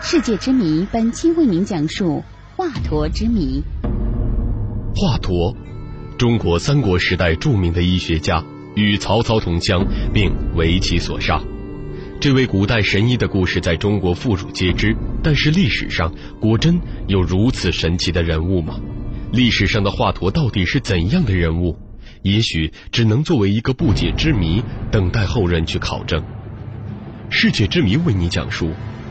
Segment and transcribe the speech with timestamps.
[0.00, 2.22] 世界之谜，本期为您讲述
[2.56, 3.62] 华佗之谜。
[4.94, 5.54] 华佗，
[6.16, 8.42] 中国三国时代著名的医学家，
[8.74, 11.42] 与曹操同乡，并为其所杀。
[12.20, 18.78] 这位古代神医的故事在中国妇孺皆知，但是历史上果真有如此神奇的人物吗？
[19.32, 21.76] 历史上的华佗到底是怎样的人物？
[22.22, 26.22] 也许只能作为一个不解之谜，等待后人去考证。
[27.28, 28.70] 世界之谜为你讲述。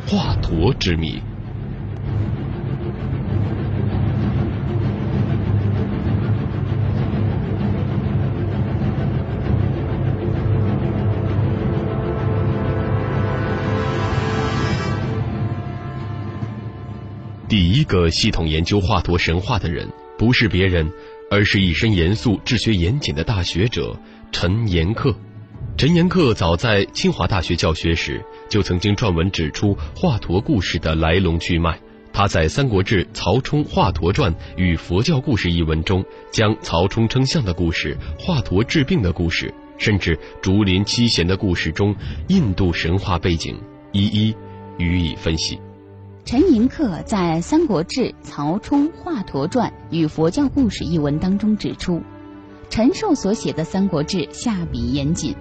[0.09, 1.21] 华佗之谜。
[17.49, 20.89] 第一个系统研究华佗神话的人，不是别人，
[21.29, 23.99] 而是一身严肃、治学严谨的大学者
[24.31, 25.13] 陈寅恪。
[25.77, 31.80] 陈寅恪早在清华大学教学时，就曾经撰文指出华佗故事的来龙去脉。
[32.12, 41.96] 他在《三国志·曹冲华佗传与佛教故事》一文中，将曹冲称象的故事、华佗治病的故事，甚至竹林七贤的故事中
[42.27, 43.55] 印度神话背景
[43.91, 44.35] 一一
[44.79, 45.60] 予以分析。
[46.26, 52.01] 陈寅恪在《三国志·曹冲华佗传与佛教故事》一文当中指出，
[52.68, 55.35] 陈寿所写的《三国志》下笔严谨。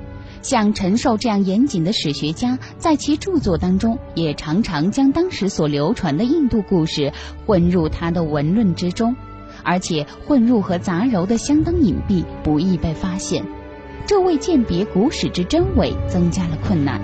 [0.47, 7.12] 像陈寿这样严谨的史学家，在其著作当中也常常将当时所流传的印度故事
[7.44, 9.16] 混入他的文论之中，
[9.64, 13.44] 而且混入和杂糅的相当隐蔽，不易被发现，
[14.06, 17.00] 这为鉴别古史之真伪增加了困难。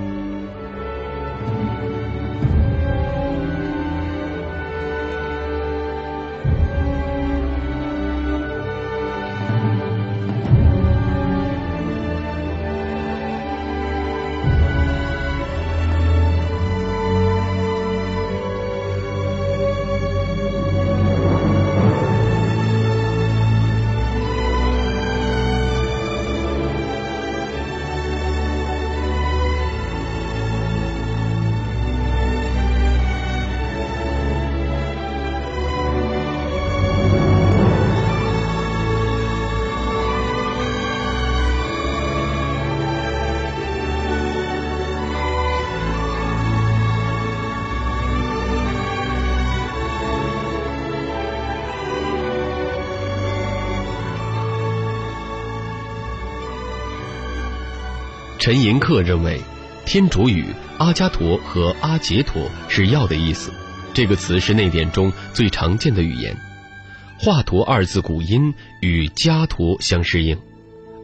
[58.53, 59.41] 陈寅恪认为，
[59.87, 60.45] 天竺语
[60.77, 63.51] 阿伽陀和阿杰陀是药的意思，
[63.95, 66.37] 这个词是内典中最常见的语言。
[67.19, 68.53] 华佗二字古音
[68.83, 70.39] 与伽陀相适应，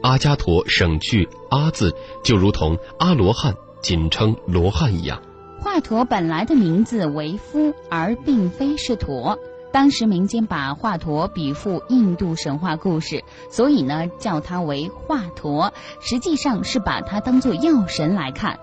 [0.03, 1.91] 阿伽陀省去阿字，
[2.23, 5.23] 就如同阿罗汉仅称罗汉一样。
[5.59, 9.39] 华佗本来的名字为夫，而并非是陀。
[9.71, 18.59] 当时民间把华佗比附印度神话故事，所以呢叫他为华佗，实际上是把他当做药神来看。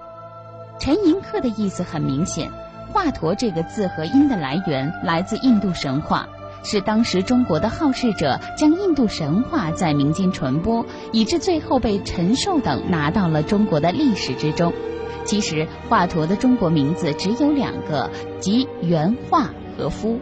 [0.79, 2.51] 陈寅恪的意思很明显，
[2.91, 6.27] 华佗这个字和音的来源来自印度神话，
[6.63, 14.73] 是当时中国的好事者将印度神话在民间传播，以致最后被陈寿等拿到了中国的历史之中。
[15.23, 20.19] 其实华佗的中国名字只有两个，即元化和夫。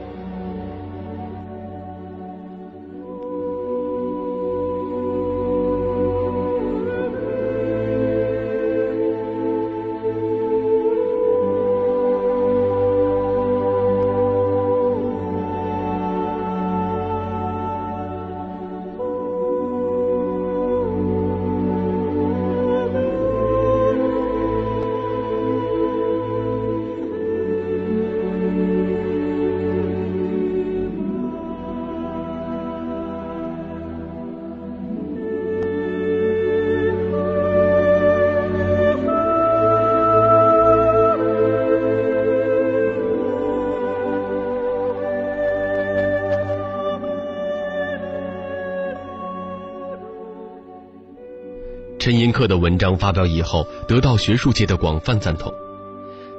[52.04, 55.54] 陈寅恪的文章发表以后，得到学术界的广泛赞同。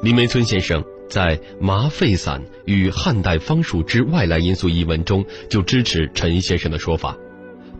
[0.03, 7.17] 林梅村先生在《麻沸散与汉代方术之外来因素》一文中就支持陈先生的说法。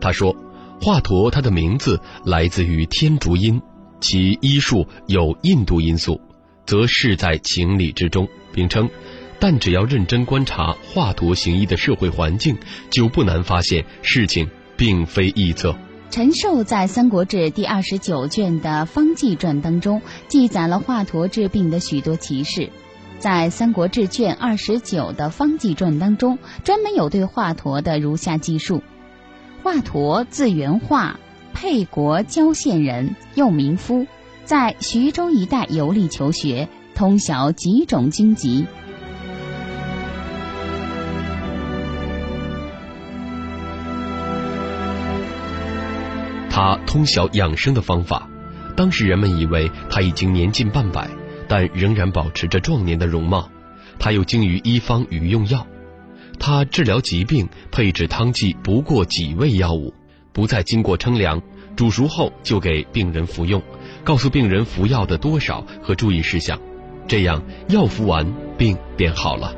[0.01, 0.35] 他说
[0.81, 3.61] ：“华佗他的名字来自于天竺音，
[4.01, 6.19] 其医术有印度因素，
[6.65, 8.89] 则事在情理之中。”并称
[9.39, 12.57] ：“但只要认真观察华佗行医的社会环境，
[12.89, 15.75] 就不难发现事情并非臆测。”
[16.11, 22.69] 陈寿在《三国志》第二十九卷的《方济传》当中记载了华佗治病的许多奇事。
[23.19, 28.81] 在《三国志》卷二十九的《方济传》当中，专门有对华佗的如下记述：
[29.61, 31.19] 华佗字元化，
[31.53, 34.07] 沛国郊县人，又名夫，
[34.45, 38.65] 在徐州一带游历求学，通晓几种经籍。
[46.55, 48.29] 他通晓养生的方法，
[48.77, 51.05] 当时人们以为他已经年近半百。
[51.49, 53.49] 但仍然保持着壮年的容貌，
[53.99, 55.67] 他又精于医方与用药，
[56.39, 59.93] 他治疗疾病配置汤剂不过几味药物，
[60.31, 61.41] 不再经过称量，
[61.75, 63.61] 煮熟后就给病人服用，
[64.03, 66.57] 告诉病人服药的多少和注意事项，
[67.05, 69.53] 这样药服完病便好了。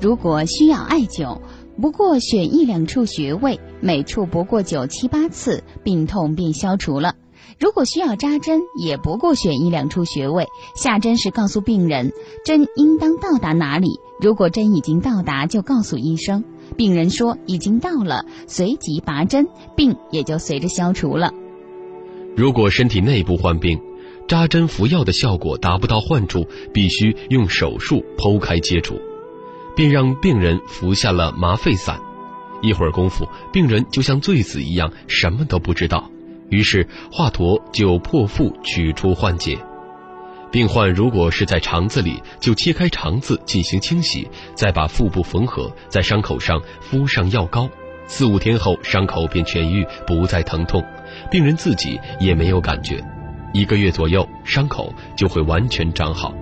[0.00, 1.38] 如果需要艾灸，
[1.80, 7.14] 不过选一两处穴位，每处不过灸七八次，病痛便消除了。
[7.58, 12.12] 如果需要扎针，也不过选一两处穴位下针时，告诉病人
[12.44, 13.88] 针应当到达哪里。
[14.20, 16.44] 如果针已经到达，就告诉医生。
[16.76, 21.32] 病人说已经到了，随即拔针，病也就随着消除了。
[22.36, 23.80] 如果身体内部患病，
[24.26, 28.94] 扎针服药的效果达不到患处，必须用手术剖开切除，
[29.76, 31.98] 并让病人服下了麻沸散。
[32.62, 36.10] 一会儿功夫，病人就像醉死一样，什么都不知道。
[36.50, 39.58] 于是华佗就破腹取出患解。
[40.50, 47.68] 病患如果是在肠子里，就切开肠子进行清洗，再把腹部缝合，在伤口上敷上药膏，
[48.06, 50.82] 四五天后伤口便痊愈，不再疼痛，
[51.30, 53.02] 病人自己也没有感觉，
[53.52, 56.32] 一个月左右伤口就会完全长好。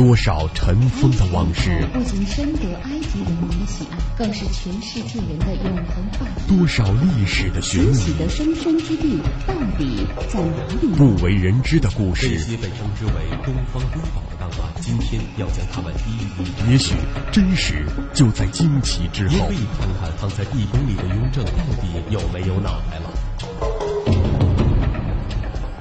[0.00, 6.56] 多少尘封的往事，不仅深得埃及人民的喜爱，更是全世界人的永恒话题。
[6.56, 10.88] 多少历史的悬疑，的生生之地到底在哪里？
[10.96, 12.30] 不为人知的故事。
[12.30, 13.12] 这些被称之为
[13.44, 16.12] 东方瑰宝的档案，今天要将它们一
[16.42, 16.72] 一。
[16.72, 16.94] 也许
[17.30, 19.34] 真实就在惊奇之后。
[19.34, 23.12] 也可以看看躺在地宫里的雍正到底有没有脑袋了。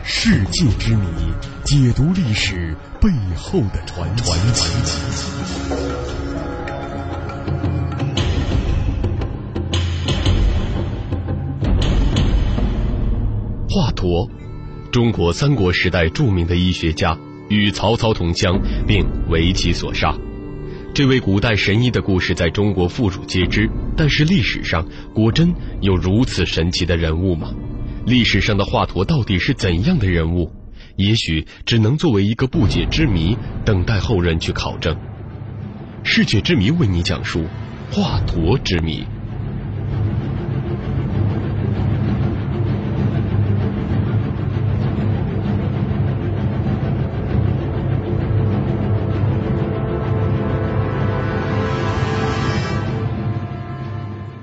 [0.03, 1.07] 世界之谜，
[1.69, 2.75] 解读历史。
[2.99, 3.07] 背
[3.37, 4.33] 后的传奇。
[13.69, 14.27] 华佗，
[14.91, 17.15] 中国三国时代著名的医学家，
[17.49, 20.17] 与曹操同乡，并为其所杀。
[20.95, 24.83] 这位古代神医的故事在中国妇孺皆知，但是历史上
[25.13, 27.53] 果真有如此神奇的人物吗？
[28.07, 30.51] 历史上的华佗到底是怎样的人物？
[30.99, 34.97] 也许只能作为一个不解之谜，等待后人去考证。
[36.03, 37.45] 世界之谜为你讲述
[37.89, 39.05] 华佗之谜。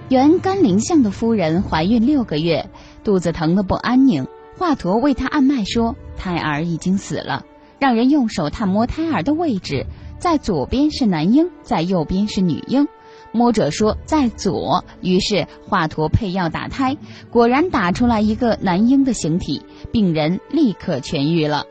[0.09, 2.67] 原甘陵相的夫人怀孕六个月，
[3.05, 4.27] 肚子疼得不安宁。
[4.57, 5.95] 华佗为她按脉说。
[6.17, 7.45] 胎儿已经死了，
[7.79, 9.87] 让人用手探摸胎儿的位置，
[10.19, 12.89] 在左边是男婴，在右边是女婴。
[13.33, 16.97] 摸者说在左，于是华佗配药打胎，
[17.31, 21.65] 果然打出来一个男婴的形体，病人立刻痊愈了。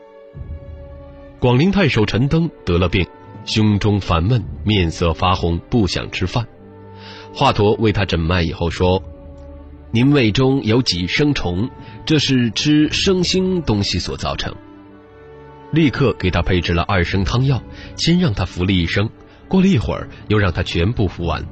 [1.40, 3.06] 广陵太守陈登得了病，
[3.44, 6.46] 胸中烦闷，面色发红，不想吃饭。
[7.34, 9.02] 华佗为他诊脉以后说。
[9.92, 11.70] 您胃中有几生虫，
[12.04, 14.54] 这是吃生腥东西所造成。
[15.72, 17.62] 立刻给他配置了二升汤药，
[17.96, 19.08] 先让他服了一升，
[19.48, 21.44] 过了一会儿又让他全部服完。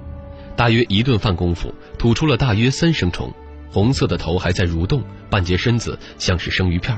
[0.56, 3.32] 大约一顿饭功夫，吐出了大约三升虫，
[3.70, 6.96] 红色的头还在蠕动，半截身子像是生鱼片。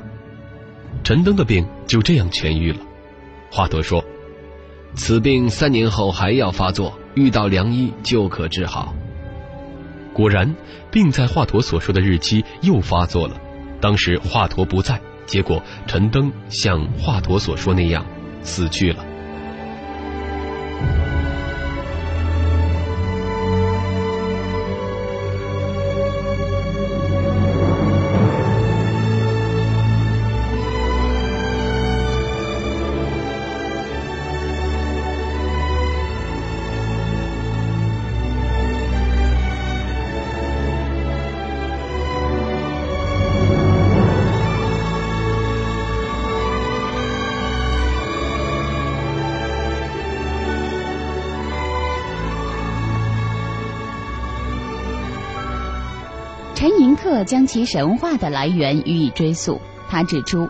[1.05, 2.78] 陈登的病就这样痊愈了。
[3.50, 4.05] 华佗说
[4.95, 8.95] ：“此病三年后还要发作，遇到良医就可治好。”
[10.16, 10.56] 果然，
[10.90, 13.38] 病在华佗所说的日期又发作了。
[13.82, 18.02] 当时华佗不在，结果陈登像华佗所说那样
[18.40, 19.04] 死去了。
[57.26, 59.61] 将其神话的来源予以追溯。
[59.88, 60.49] 他指出，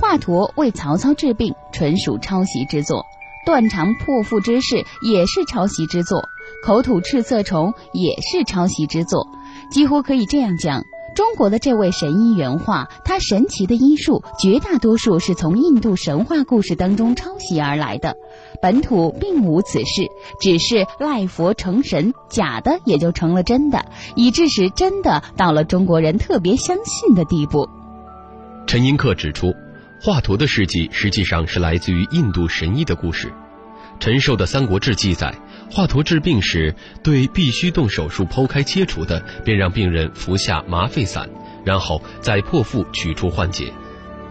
[0.00, 3.04] 华佗为曹操治病纯属抄袭之作，
[3.44, 6.22] 断肠破腹之事也是抄袭之作，
[6.64, 9.26] 口吐赤色虫也是抄袭之作。
[9.70, 10.84] 几乎可以这样讲，
[11.18, 18.14] 中国的这位神医原话，他神奇的医术绝大多数是从印度神话故事当中抄袭而来的。
[18.62, 20.06] 本土并无此事，
[20.40, 23.84] 只是赖佛成神，假的也就成了真的，
[24.14, 27.68] 以致使真的到了中国人特别相信的地步。
[28.68, 29.52] 陈寅恪指出，
[30.00, 33.32] 华佗的事迹实际上是来自于印度神医的故事。
[33.98, 35.34] 陈寿的《三国志》记载，
[35.70, 41.28] 华佗治病时，对必须动手术剖开切除的，便让病人服下麻沸散，
[41.64, 43.72] 然后再破腹取出换解。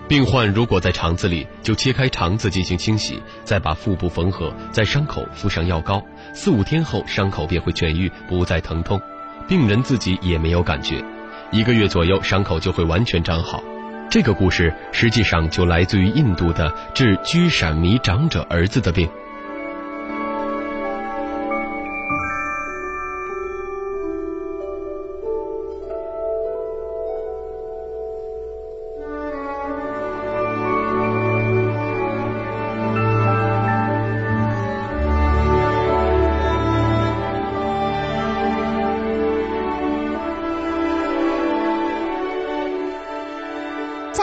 [0.08, 6.04] 病患如果在肠子里，就切开肠子进行清洗，再把腹部缝合，在伤口敷上药膏，
[6.34, 9.00] 四五天后伤口便会痊愈，不再疼痛，
[9.48, 11.04] 病人自己也没有感觉，
[11.52, 13.62] 一个月左右伤口就会完全长好。
[14.10, 19.08] 这个故事实际上就来自于印度的治居闪迷长者儿子的病。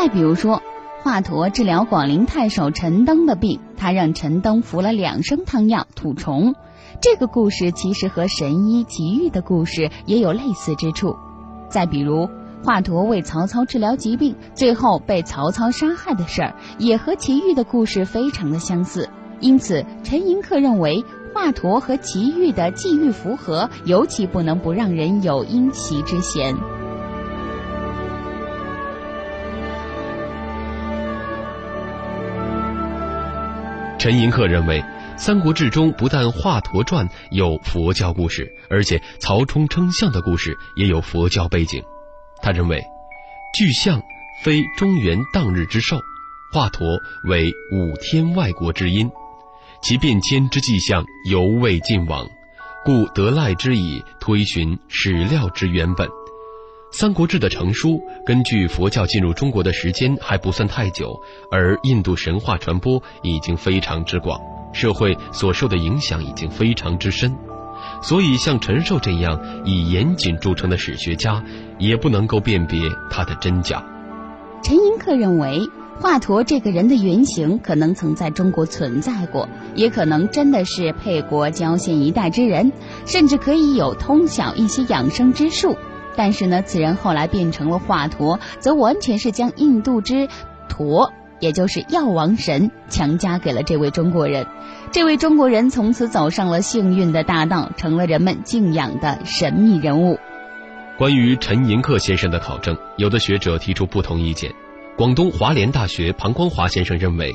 [0.04, 0.60] 再比如说，
[1.02, 6.54] 华佗治疗广陵太守陈登的病，他让陈登服了两升汤药吐虫。
[7.00, 11.16] 这个故事其实和神医祁煜的故事也有类似之处。
[11.70, 12.28] 再比如，
[12.62, 19.08] 华佗为曹操治疗疾病，最后被曹操杀害的事儿，也和祁煜的故事非常的相似。
[19.40, 26.54] 因此，陈寅恪认为华佗和祁煜的际遇符合，尤其不能不让人有因其之嫌。
[34.04, 34.82] 陈寅恪认为，
[35.16, 41.82] 《三国志》中不但华佗传有佛教故事，而且曹冲称象的故事也有佛教背景。
[42.42, 42.84] 他认为，
[43.58, 44.02] 巨象
[44.44, 45.96] 非中原当日之兽，
[46.52, 46.84] 华佗
[47.30, 49.10] 为五天外国之音，
[49.82, 52.28] 其变迁之迹象犹未尽往，
[52.84, 56.06] 故得赖之以推寻史料之原本。
[56.96, 61.20] 《三国志》的成书，根据佛教进入中国的时间还不算太久，
[61.50, 64.40] 而印度神话传播已经非常之广，
[64.72, 67.34] 社会所受的影响已经非常之深，
[68.00, 71.42] 所以像陈寿这样以严谨著称的史学家，
[71.80, 73.84] 也不能够辨别它的真假。
[74.62, 82.70] 陈寅恪认为，华佗这个人的原型可能曾在中国存在过，也可能真的是沛国郊县一带之人，
[83.04, 85.76] 甚至可以有通晓一些养生之术。
[86.16, 90.28] 但是呢，此人后来变成了华佗，则完全是将印度之
[90.68, 94.46] 佗，也就是药王神，强加给了这位中国人。
[94.92, 100.18] 这位中国人从此走上了幸运的大道，成了人们敬仰的神秘人物。
[100.96, 104.52] 关于陈寅恪先生的考证，有的学者提出不同意见。
[104.96, 107.34] 广东华联大学庞光华先生认为，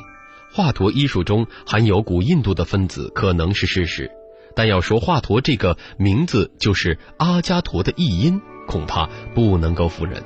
[0.53, 4.09] 华佗医术中含有古印度的分子可能是事实，
[4.55, 8.41] 但要说华佗这个名字就是阿伽陀的译音。
[8.69, 10.23] 恐怕不能够服人。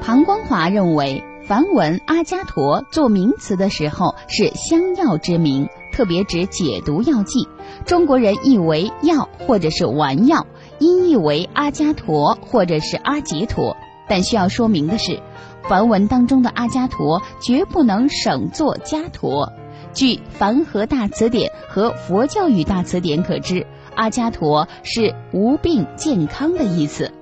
[0.00, 5.68] 庞光华认为，梵文阿伽陀做名词的时候是香药之名。
[6.02, 7.46] 特别指解毒药剂，
[7.86, 10.48] 中国人译为药或者是丸药，
[10.80, 13.76] 音译为阿伽陀或者是阿杰陀。
[14.08, 15.20] 但需要说明的是，
[15.68, 19.52] 梵文当中的阿伽陀绝不能省作伽陀。
[19.92, 27.12] 据《梵和大词典》和《佛教语大词典》可知，阿伽陀是无病健康的意思。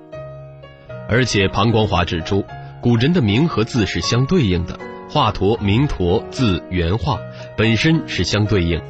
[1.07, 2.43] 而且庞光华指出，
[2.81, 4.79] 古人的名和字是相对应的，
[5.13, 7.19] 华佗名佗字元化，
[7.57, 8.81] 本身是相对应。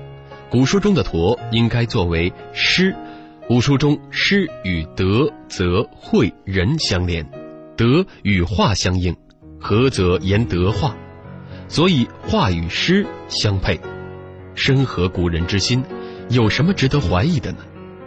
[0.51, 2.95] 古书中的佗应该作为诗，
[3.47, 7.27] 古书中诗与德、则、惠、仁相连，
[7.75, 9.17] 德与化相应，
[9.59, 10.95] 合则言德化，
[11.67, 13.79] 所以化与诗相配，
[14.53, 15.83] 深合古人之心，
[16.29, 17.57] 有什么值得怀疑的呢？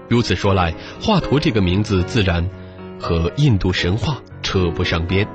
[0.09, 2.49] 如此说来，华佗这个名字自然
[2.97, 5.27] 和印度神话扯不上边。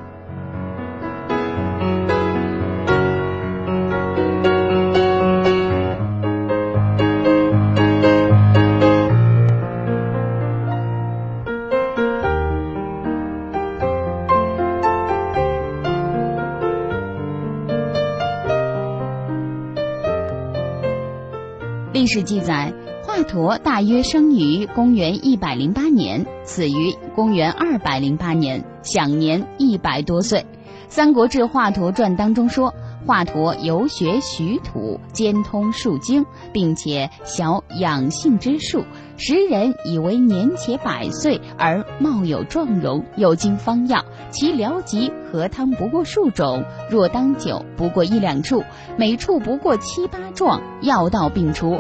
[22.12, 22.74] 史记载，
[23.06, 30.40] 华佗大约生于公元一百零八年，死于公元二百零八年，享年一百多岁。
[30.92, 32.74] 《三国志·华佗传》当中说，
[33.06, 38.84] 华佗游学徐土，兼通数经，并且晓养性之术，
[39.16, 48.64] 时人以为年且百岁而貌有壮容，又经方药，其疗疾何汤不过数种，若当酒不过一两处，
[48.98, 51.80] 每处不过七八壮，药到病除。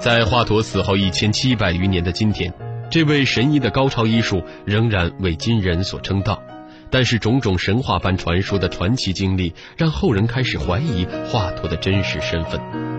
[0.00, 2.52] 在华佗死后一千七百余年的今天，
[2.88, 6.40] 这位神医的高超医术仍然为今人所称道。
[6.88, 12.97] 但是种种神话般传说的传奇经历，让后人开始怀疑华佗的真实身份。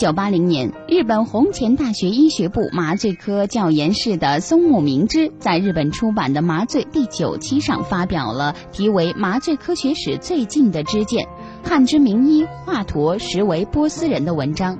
[0.00, 11.26] 九八零年，日本弘前大学医学部麻醉科教研室的松木明之在日本出版的《麻醉》第九期上发表了题为《麻醉科学史最近的知见》，
[11.68, 14.78] 汉之名医华佗实为波斯人的文章。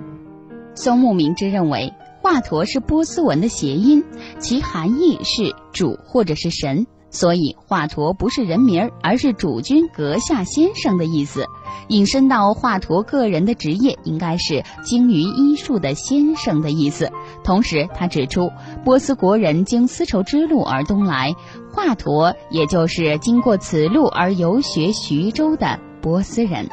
[0.75, 4.03] 松木明之认为，华佗是波斯文的谐音，
[4.39, 11.45] 其含义是主或者是神，所以华佗不是人名，而是主君阁下先生的意思。
[11.89, 17.11] 引申到华佗个人的职业应该是精于医术的先生的意思。
[17.43, 18.51] 同时，他指出，
[18.85, 21.35] 波斯国人经丝绸之路而东来，
[21.73, 26.69] 华佗也就是经过此路而游学徐州的波斯人。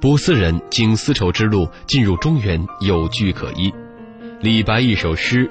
[0.00, 3.72] 波斯人经丝绸之路进入中原有据可依。
[4.40, 5.50] 李白一首诗：“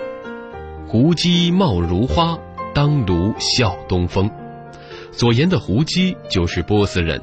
[0.88, 2.38] 胡姬貌如花，
[2.76, 4.30] 当卢笑东风。”
[5.12, 7.20] 所言的胡姬就是波斯人。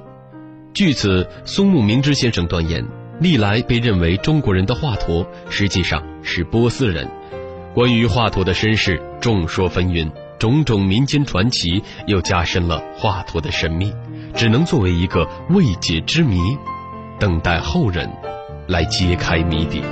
[0.74, 2.82] 据此，松木明之先生断言，
[3.20, 7.06] 历来被认为中国人的华佗实际上是波斯人。
[7.74, 13.92] 关于华佗的身世，众说纷纭，种种民间传奇又加深了华佗的神秘，
[14.34, 16.38] 只能作为一个未解之谜，
[17.18, 18.10] 等待后人
[18.66, 19.82] 来揭开谜底。